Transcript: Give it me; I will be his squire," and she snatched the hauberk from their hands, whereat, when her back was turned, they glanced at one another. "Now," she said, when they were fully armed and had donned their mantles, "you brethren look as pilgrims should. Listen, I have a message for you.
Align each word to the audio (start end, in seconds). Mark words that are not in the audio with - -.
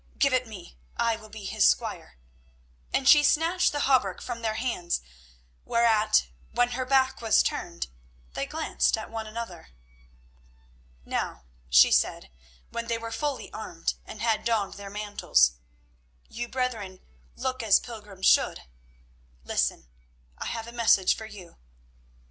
Give 0.17 0.33
it 0.33 0.47
me; 0.47 0.79
I 0.97 1.15
will 1.15 1.29
be 1.29 1.45
his 1.45 1.67
squire," 1.69 2.17
and 2.91 3.07
she 3.07 3.21
snatched 3.21 3.71
the 3.71 3.81
hauberk 3.81 4.19
from 4.19 4.41
their 4.41 4.55
hands, 4.55 5.01
whereat, 5.63 6.25
when 6.51 6.71
her 6.71 6.85
back 6.85 7.21
was 7.21 7.43
turned, 7.43 7.85
they 8.33 8.47
glanced 8.47 8.97
at 8.97 9.11
one 9.11 9.27
another. 9.27 9.67
"Now," 11.05 11.43
she 11.69 11.91
said, 11.91 12.31
when 12.71 12.87
they 12.87 12.97
were 12.97 13.11
fully 13.11 13.53
armed 13.53 13.93
and 14.03 14.23
had 14.23 14.43
donned 14.43 14.73
their 14.73 14.89
mantles, 14.89 15.51
"you 16.27 16.47
brethren 16.47 17.01
look 17.35 17.61
as 17.61 17.79
pilgrims 17.79 18.25
should. 18.25 18.63
Listen, 19.43 19.85
I 20.35 20.47
have 20.47 20.65
a 20.65 20.71
message 20.71 21.15
for 21.15 21.27
you. 21.27 21.57